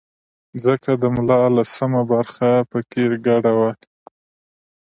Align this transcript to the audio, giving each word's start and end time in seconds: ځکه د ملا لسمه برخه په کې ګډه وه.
ځکه 0.63 0.91
د 1.01 1.03
ملا 1.15 1.41
لسمه 1.57 2.01
برخه 2.11 2.49
په 2.71 2.79
کې 2.89 3.03
ګډه 3.25 3.51
وه. 3.59 3.71